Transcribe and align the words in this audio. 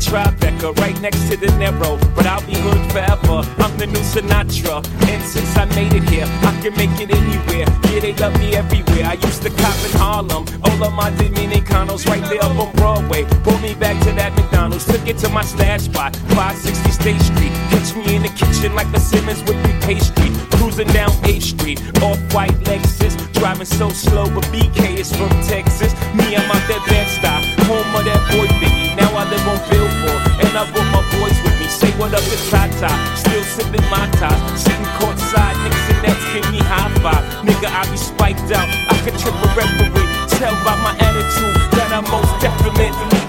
Plaza, 0.00 0.72
right 0.80 0.98
next 1.00 1.28
to 1.28 1.36
the 1.36 1.50
narrow. 1.58 1.98
But 2.14 2.26
I'll 2.26 2.44
be 2.46 2.54
hood 2.54 2.92
forever. 2.92 3.44
I'm 3.58 3.76
the 3.76 3.86
new 3.86 4.00
Sinatra. 4.00 4.84
And 5.08 5.22
since 5.22 5.56
I 5.56 5.64
made 5.76 5.92
it 5.92 6.08
here, 6.08 6.26
I 6.26 6.58
can 6.62 6.74
make 6.76 6.94
it 7.00 7.10
anywhere. 7.10 7.66
Yeah, 7.90 8.00
they 8.00 8.14
love 8.14 8.38
me 8.38 8.54
everywhere. 8.54 9.04
I 9.04 9.14
used 9.14 9.42
to 9.42 9.50
cop 9.50 9.76
in 9.84 9.92
Harlem. 9.98 10.44
All 10.64 10.84
of 10.84 10.92
my 10.94 11.10
Dominicanos 11.12 12.06
right 12.06 12.22
there 12.30 12.42
up 12.42 12.56
on 12.58 12.72
Broadway. 12.76 13.24
Pulled 13.44 13.62
me 13.62 13.74
back 13.74 13.98
to 14.04 14.12
that 14.12 14.34
McDonald's. 14.36 14.86
Took 14.86 15.06
it 15.06 15.18
to 15.18 15.28
my 15.28 15.44
stash 15.44 15.82
spot, 15.82 16.16
560 16.36 16.90
State 16.90 17.20
Street. 17.20 17.52
Catch 17.70 17.94
me 17.96 18.16
in 18.16 18.22
the 18.22 18.30
kitchen 18.30 18.74
like 18.74 18.88
a 18.94 19.00
Simmons 19.00 19.42
with 19.44 19.56
me 19.64 19.72
pastry. 19.80 20.30
Cruising 20.56 20.88
down 20.88 21.10
8th 21.24 21.42
Street. 21.42 21.80
Off 22.02 22.18
white 22.34 22.56
Lexus. 22.64 23.14
Driving 23.32 23.66
so 23.66 23.88
slow, 23.90 24.24
but 24.34 24.44
BK 24.52 24.98
is 24.98 25.14
from 25.14 25.30
Texas. 25.44 25.92
Me, 26.14 26.36
I'm 26.36 26.50
out 26.50 26.64
that 26.68 27.08
stop. 27.08 27.42
Home 27.66 27.94
of 27.96 28.04
that 28.04 28.20
boy 28.32 28.46
Biggie. 28.60 28.96
Now 28.96 29.16
I 29.16 29.24
live 29.30 29.46
on 29.48 29.69
I 30.60 30.70
brought 30.72 30.92
my 30.92 31.00
boys 31.16 31.40
with 31.40 31.58
me. 31.58 31.66
Say 31.68 31.90
what 31.96 32.12
up 32.12 32.20
to 32.20 32.36
Tata. 32.50 32.92
Still 33.16 33.42
sipping 33.44 33.80
my 33.88 34.04
top. 34.20 34.36
Sitting 34.58 34.84
courtside. 35.00 35.56
Knicks 35.64 35.88
and 35.88 36.02
Nets 36.04 36.24
give 36.34 36.52
me 36.52 36.58
high 36.60 36.92
five. 37.00 37.24
Nigga, 37.48 37.72
I 37.72 37.90
be 37.90 37.96
spiked 37.96 38.52
out. 38.52 38.68
I 38.68 39.00
could 39.00 39.16
trip 39.16 39.32
a 39.32 39.48
referee. 39.56 40.04
Tell 40.36 40.52
by 40.60 40.76
my 40.84 40.92
attitude 41.00 41.56
that 41.80 41.88
I'm 41.96 42.04
most 42.12 42.42
definitely. 42.44 43.19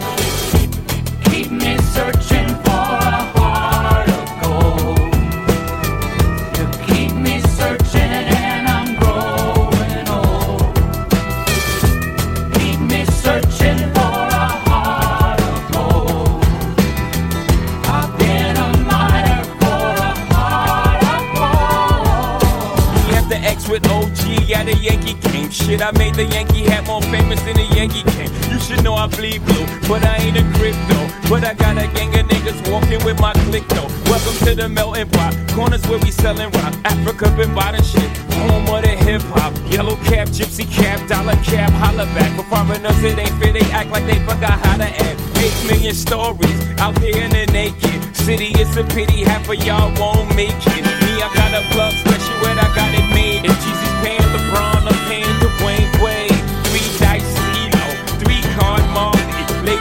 Shit, 25.66 25.82
I 25.82 25.92
made 25.98 26.16
the 26.16 26.26
Yankee 26.26 26.64
hat 26.64 26.86
more 26.88 27.02
famous 27.04 27.42
than 27.44 27.56
the 27.56 27.68
Yankee 27.76 28.04
game. 28.18 28.32
You 28.52 28.60
should 28.60 28.84
know 28.84 28.96
I 28.96 29.08
bleed 29.08 29.46
blue, 29.46 29.66
but 29.88 30.04
I 30.04 30.18
ain't 30.18 30.38
a 30.38 30.44
crypto. 30.58 30.98
But 31.30 31.44
I 31.46 31.54
got 31.54 31.78
a 31.78 31.88
gang 31.96 32.12
of 32.20 32.28
niggas 32.28 32.60
walking 32.72 33.04
with 33.06 33.20
my 33.20 33.34
click 33.48 33.68
though. 33.70 33.88
Welcome 34.10 34.36
to 34.46 34.56
the 34.56 34.68
melting 34.68 35.10
pot. 35.10 35.36
Corners 35.56 35.86
where 35.88 36.00
we 36.00 36.12
selling 36.12 36.52
rock. 36.52 36.74
Africa 36.84 37.32
been 37.38 37.54
bottom 37.54 37.84
shit. 37.84 38.10
Home 38.42 38.68
of 38.68 38.82
the 38.84 38.96
hip 39.06 39.22
hop. 39.34 39.54
Yellow 39.72 39.96
cap, 40.10 40.28
gypsy 40.28 40.70
cap, 40.70 41.00
dollar 41.08 41.38
cap, 41.44 41.72
holla 41.72 42.06
back. 42.18 42.36
For 42.36 42.44
foreigners, 42.52 43.04
it 43.04 43.18
ain't 43.18 43.32
fair. 43.40 43.54
They 43.54 43.66
act 43.72 43.92
like 43.92 44.06
they 44.06 44.20
forgot 44.26 44.60
how 44.66 44.78
to 44.78 44.90
act. 44.90 45.20
Eight 45.38 45.56
million 45.70 45.96
stories 45.96 46.60
out 46.80 46.96
there 46.96 47.16
in 47.16 47.32
the 47.32 47.46
naked 47.54 48.16
city. 48.16 48.52
It's 48.60 48.76
a 48.76 48.84
pity 48.84 49.24
half 49.24 49.48
of 49.48 49.56
y'all 49.64 49.94
won't 50.00 50.36
make 50.36 50.58
it. 50.76 50.84
Me, 50.84 51.12
I 51.22 51.30
got 51.34 51.54
a 51.54 51.62
plug, 51.72 51.94
especially 51.94 52.38
when 52.44 52.58
I 52.60 52.68
got 52.76 52.90
it 52.94 53.08
made. 53.14 53.46
If 53.46 53.56
Jesus 53.64 53.91
paying 54.03 54.30
LeBron, 54.35 54.81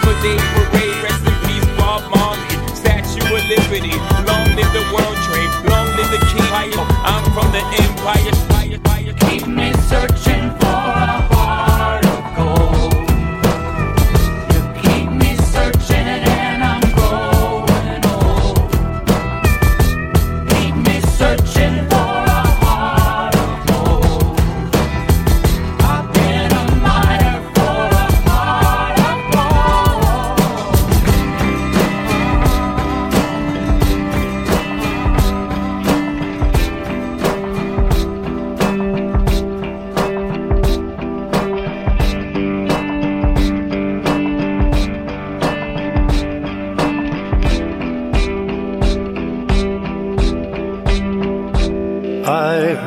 Labor 0.01 0.23
Day 0.23 0.37
parade, 0.55 1.03
rest 1.03 1.27
in 1.27 1.35
peace 1.47 1.67
Bob 1.77 2.03
Marley. 2.15 2.75
Statue 2.75 3.21
of 3.21 3.45
Liberty, 3.49 3.93
long 4.27 4.49
live 4.57 4.73
the 4.73 4.85
World 4.93 5.17
Trade, 5.27 5.53
long 5.69 5.87
live 5.97 6.11
the 6.11 6.19
King. 6.27 6.79
I'm 7.05 7.25
from 7.33 7.53
the 7.53 7.61
Empire. 7.83 8.33
Keep 9.29 9.47
me 9.47 9.73
searching 9.89 10.51
for 10.59 10.70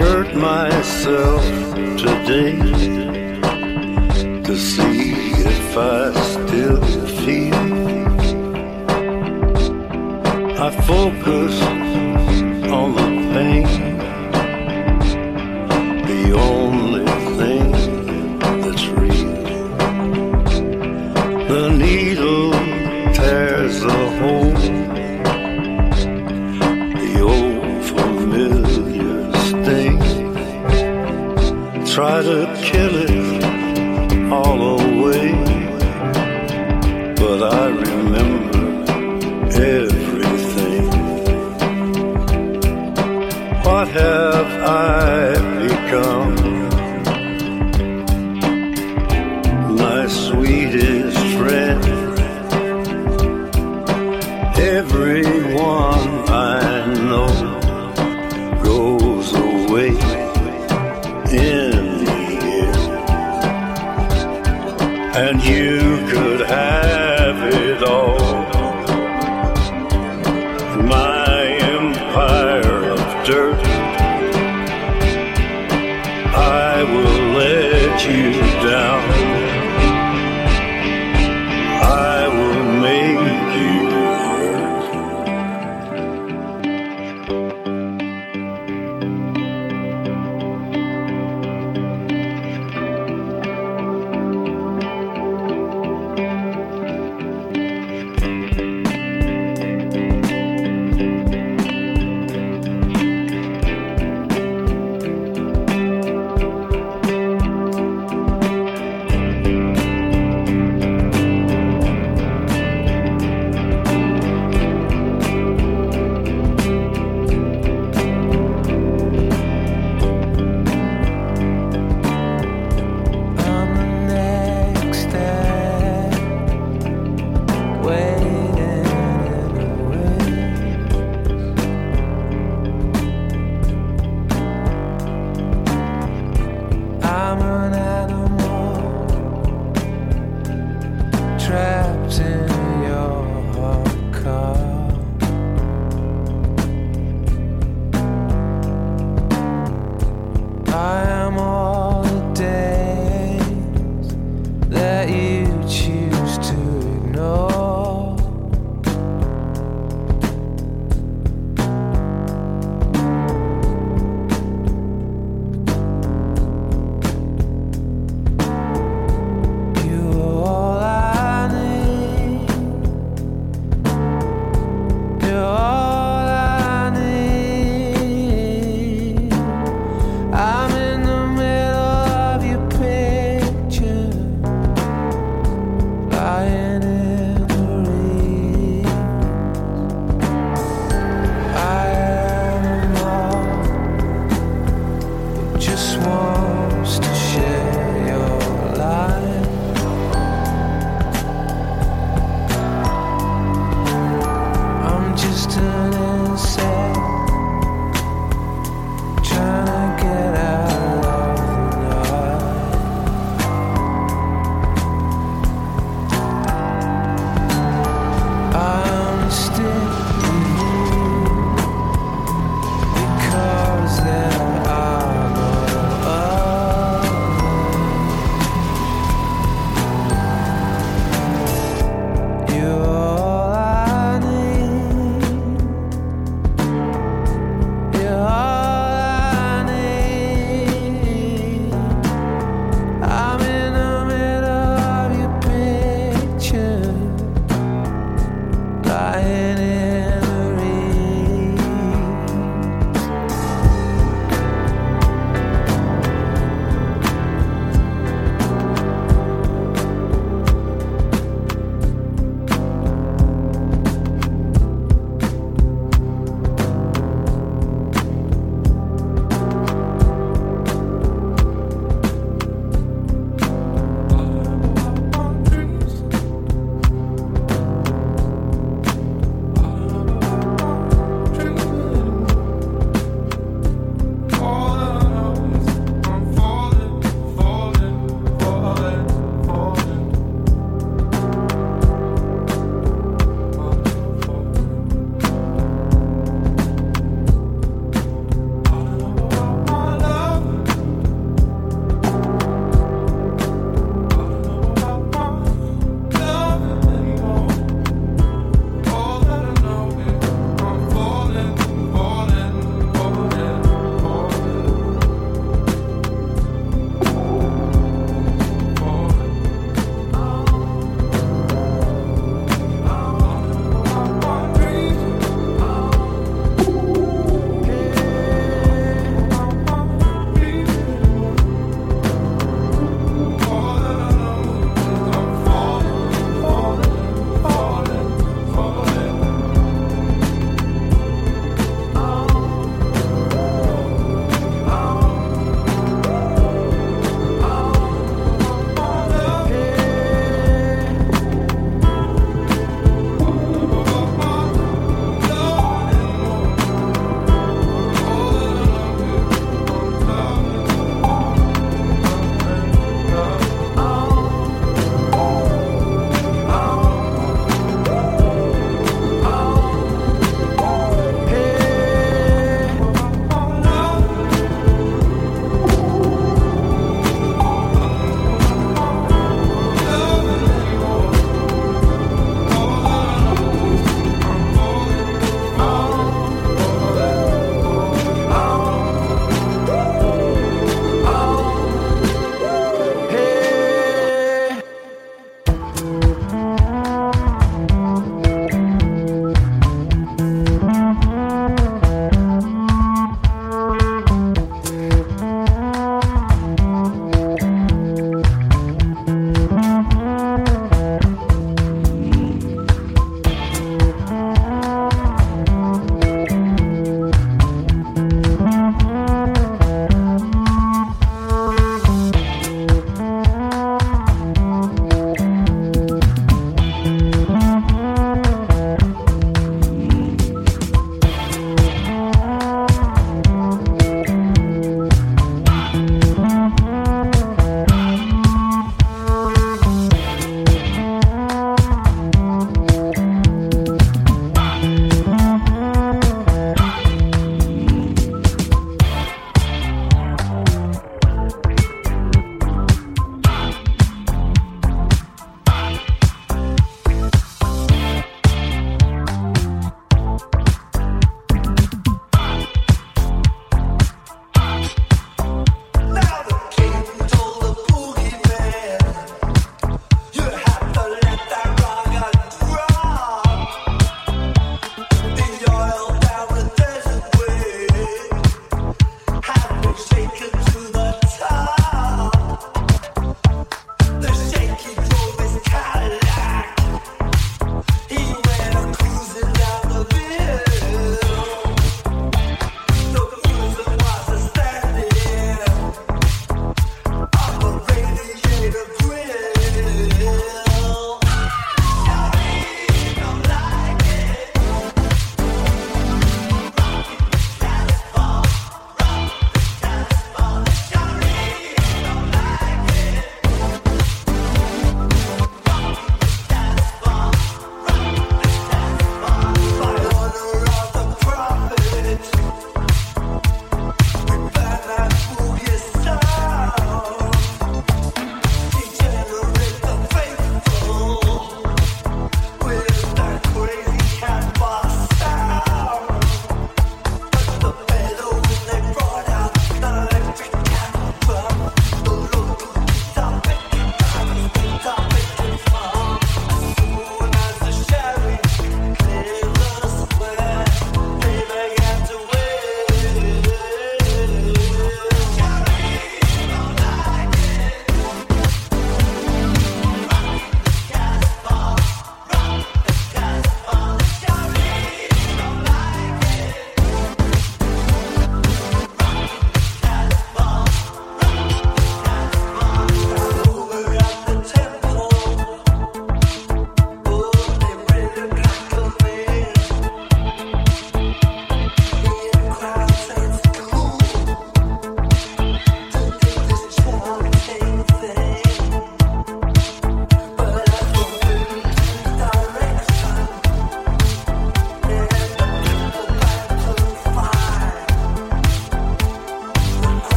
hurt 0.00 0.34
myself 0.34 1.44
today 2.04 2.56
to 4.42 4.56
see 4.56 5.12
if 5.54 5.76
I 5.76 6.12
still 6.34 6.80
feel. 7.20 7.70
I 10.66 10.70
focus 10.92 11.79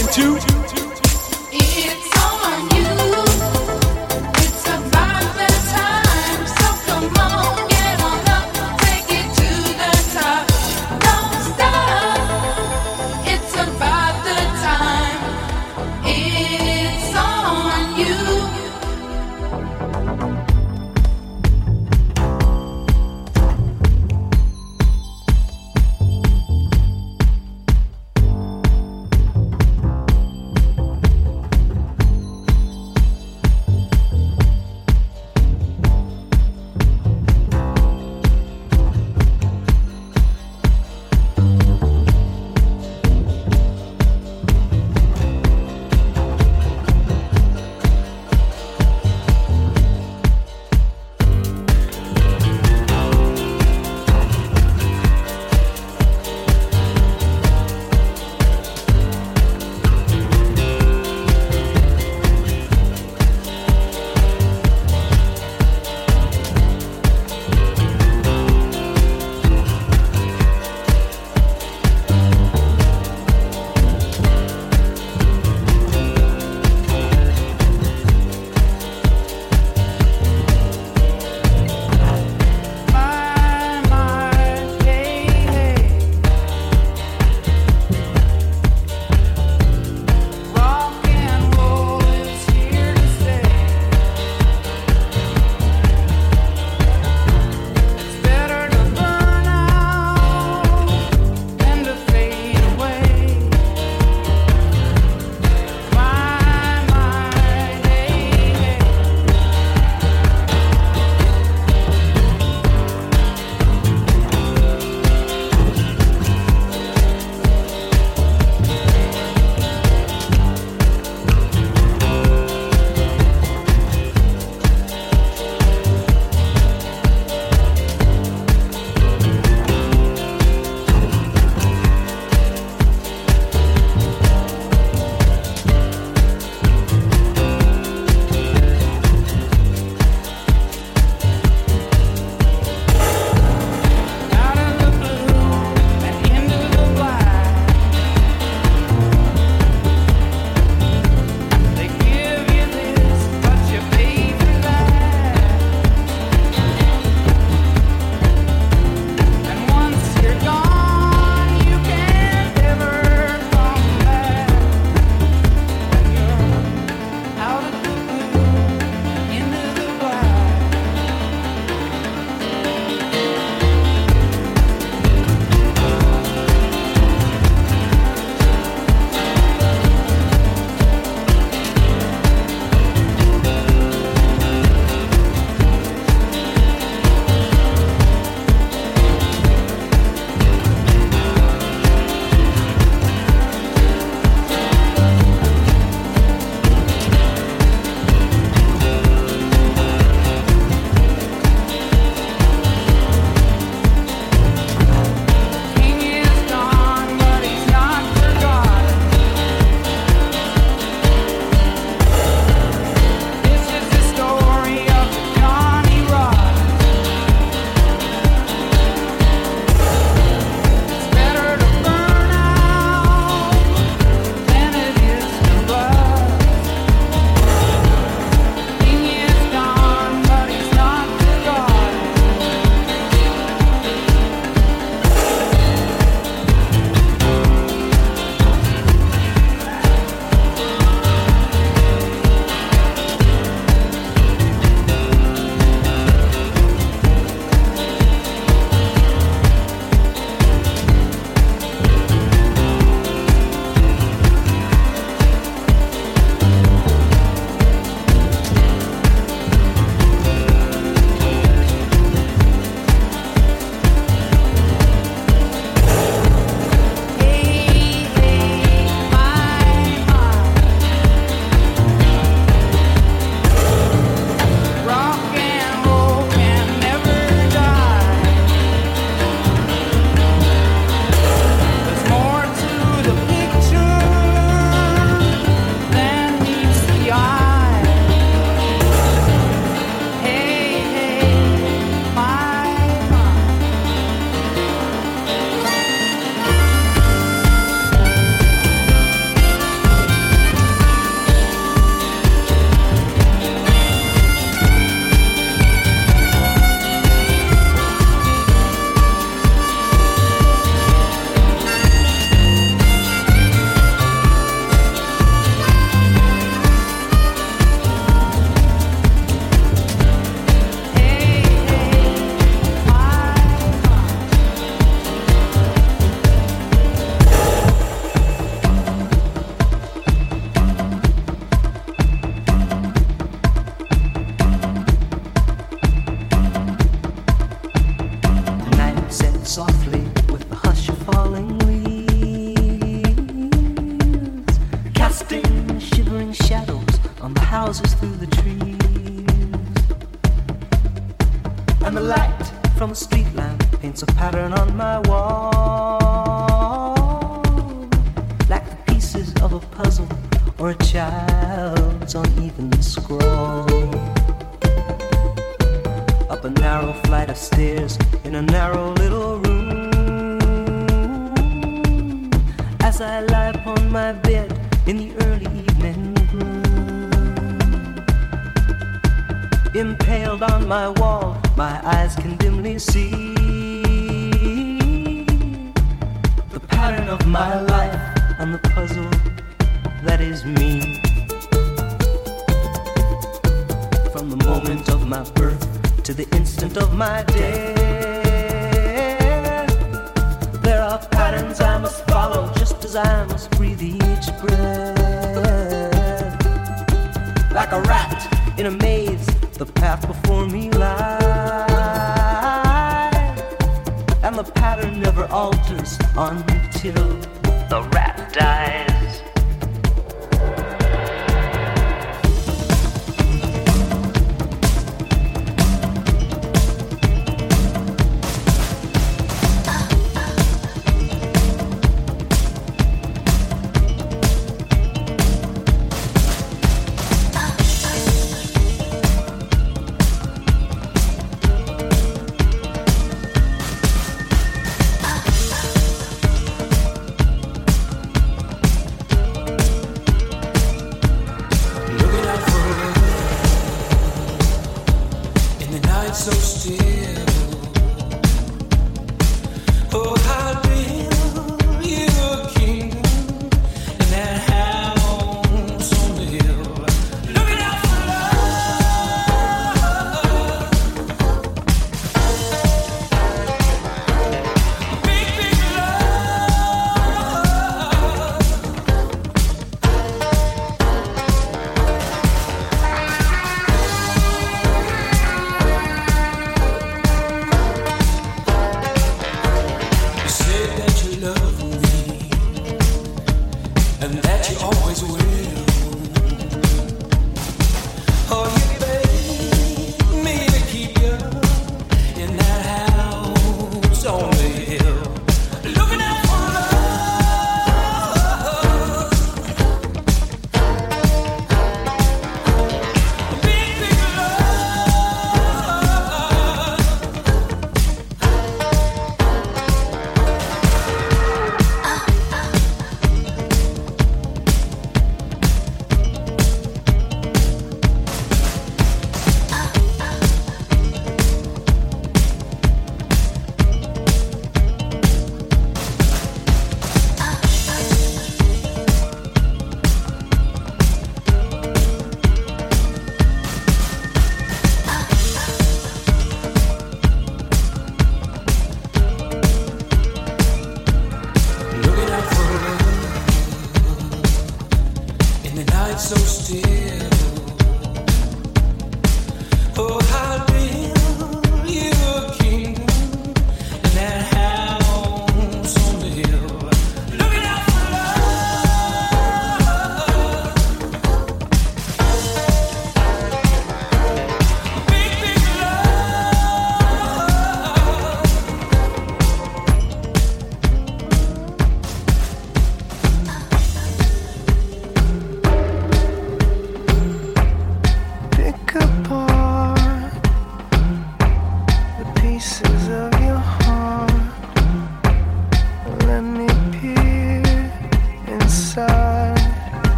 into. 0.00 0.38
It's 1.50 2.07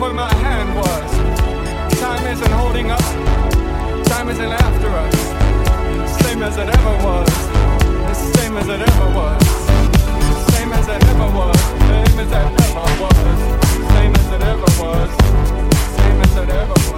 where 0.00 0.12
my 0.12 0.32
hand 0.34 0.76
was. 0.76 1.98
Time 1.98 2.24
isn't 2.26 2.52
holding 2.52 2.90
up, 2.90 3.00
time 4.06 4.28
isn't 4.28 4.52
after 4.52 4.88
us. 4.88 5.16
Same 6.22 6.42
as 6.42 6.56
it 6.56 6.68
ever 6.68 6.94
was, 7.04 7.28
same 8.36 8.56
as 8.56 8.68
it 8.68 8.80
ever 8.80 9.08
was. 9.18 9.42
Same 10.54 10.72
as 10.72 10.86
it 10.88 11.02
ever 11.04 11.28
was, 11.38 11.60
same 11.90 12.18
as 12.20 12.30
it 12.30 12.50
ever 12.62 12.88
was. 13.02 13.38
Same 13.94 14.14
as 14.14 14.32
it 14.32 14.42
ever 14.42 14.70
was, 14.80 15.10
same 15.96 16.20
as 16.20 16.36
it 16.36 16.48
ever 16.50 16.92
was. 16.92 16.97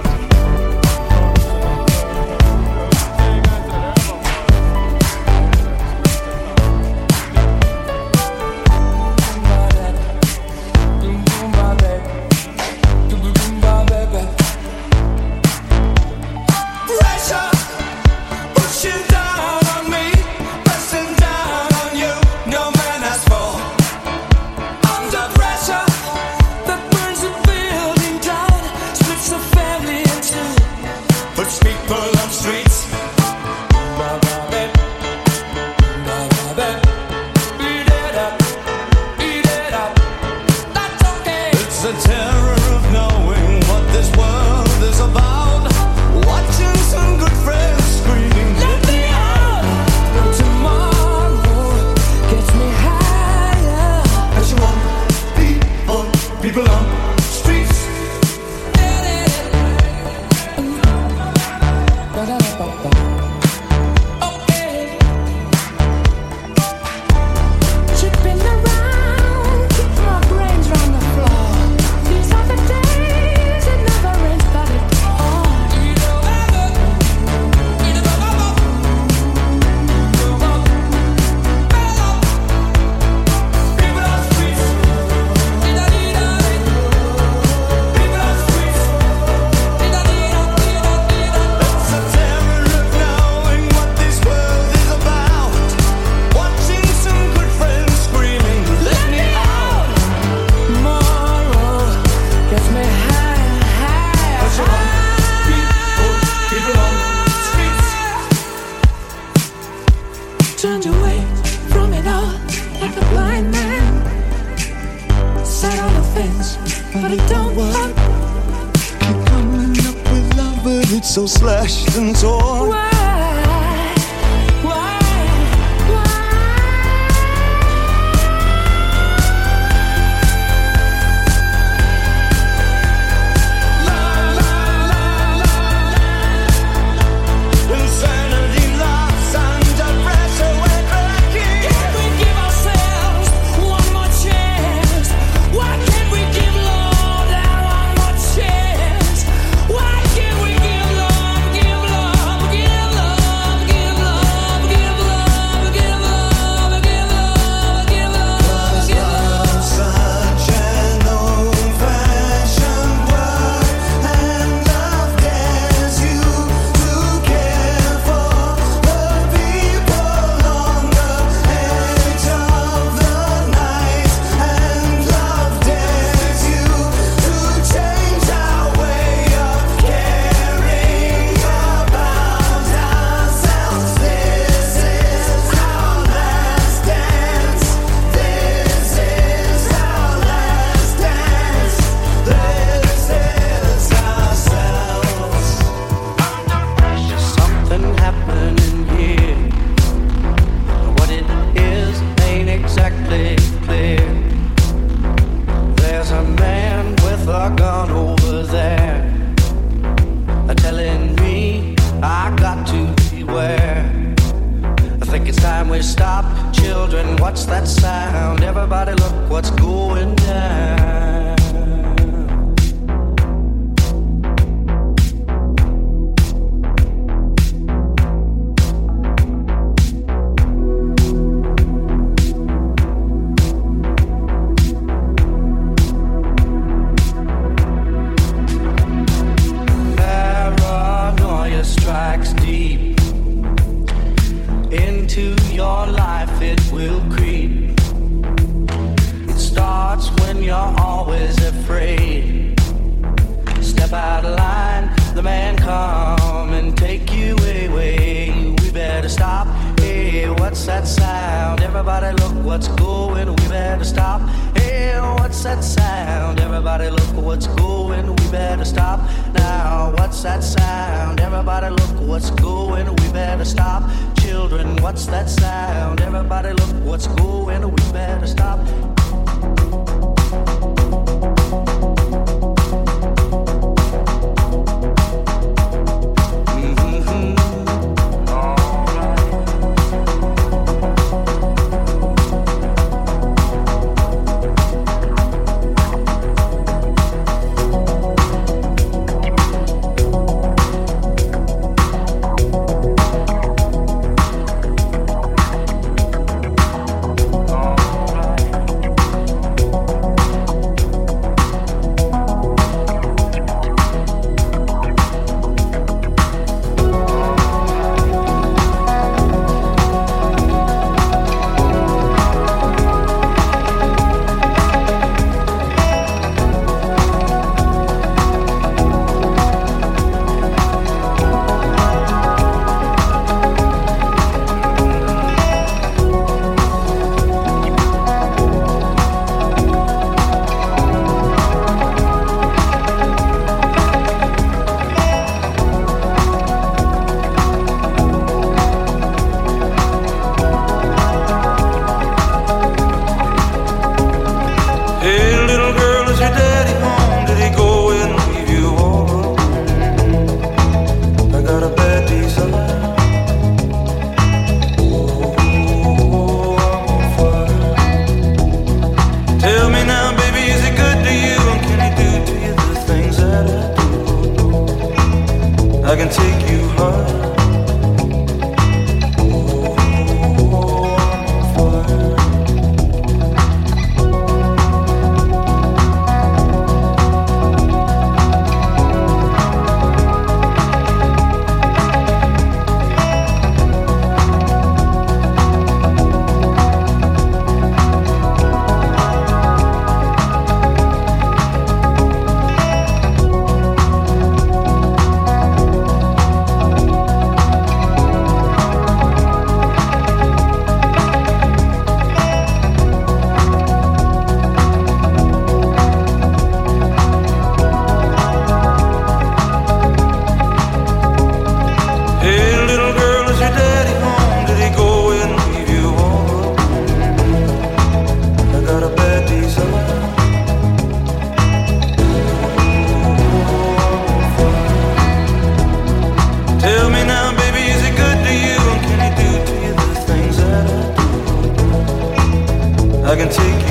I 443.11 443.15
can 443.17 443.27
take 443.27 443.67
you 443.67 443.70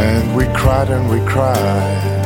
And 0.00 0.36
we 0.36 0.44
cried 0.54 0.90
and 0.90 1.10
we 1.10 1.18
cried. 1.26 2.16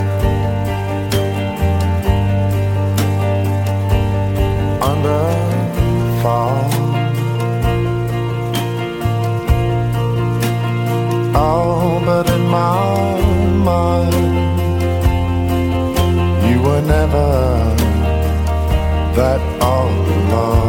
Under 4.90 5.22
fall. 6.22 6.68
Oh, 11.34 12.02
but 12.04 12.28
in 12.28 12.42
my 12.46 13.20
mind, 13.70 14.14
you 16.48 16.60
were 16.60 16.82
never 16.82 17.28
that 19.16 19.40
all 19.62 19.88
alone. 19.88 20.61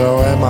So 0.00 0.22
am 0.22 0.44
I. 0.44 0.46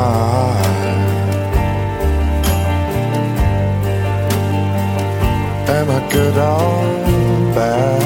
Am 5.77 5.90
I 5.90 6.01
good 6.12 6.36
or 6.39 7.55
bad? 7.55 8.02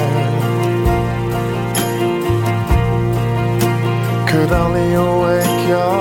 Could 4.30 4.52
only 4.52 4.94
awake 4.94 5.68
your 5.68 5.94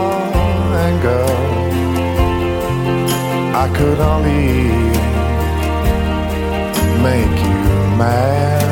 anger. 0.87 1.25
I 3.63 3.67
could 3.75 3.99
only 3.99 4.92
make 7.03 7.38
you 7.45 7.59
mad. 7.99 8.63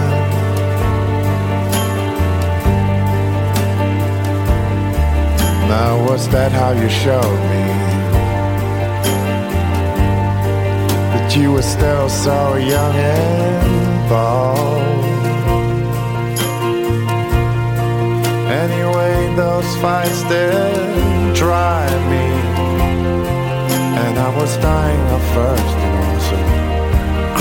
Now, 5.68 6.02
was 6.08 6.30
that 6.30 6.52
how 6.54 6.72
you 6.72 6.90
showed 6.90 7.42
me 7.52 7.66
that 11.12 11.36
you 11.36 11.52
were 11.52 11.62
still 11.62 12.08
so 12.08 12.56
young 12.56 12.96
and 12.96 14.10
bold? 14.10 14.82
Anyway, 18.64 19.36
those 19.36 19.70
fights 19.84 20.24
did 20.24 21.36
drive 21.36 22.02
me, 22.14 22.28
and 24.04 24.14
I 24.18 24.30
was 24.40 24.56
dying 24.58 25.06
of 25.16 25.22
thirst 25.36 25.81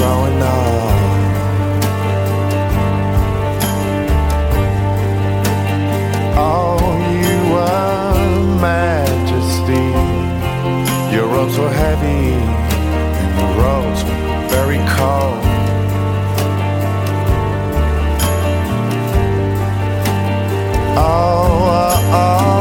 growing 0.01 0.41
up. 0.41 0.99
Oh, 6.43 6.79
you 7.25 7.39
were 7.53 8.61
majesty. 8.69 9.87
Your 11.15 11.27
robes 11.27 11.57
were 11.59 11.75
heavy, 11.85 12.33
and 13.21 13.31
your 13.41 13.53
robes 13.63 14.01
were 14.05 14.49
very 14.57 14.81
cold. 14.97 15.43
Oh, 20.97 21.67
uh, 21.79 22.01
oh, 22.13 22.47
oh. 22.47 22.60